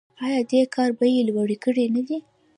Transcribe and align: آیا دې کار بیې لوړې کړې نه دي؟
آیا 0.25 0.39
دې 0.51 0.61
کار 0.75 0.89
بیې 0.99 1.21
لوړې 1.27 1.57
کړې 1.63 1.85
نه 1.95 2.01
دي؟ 2.07 2.17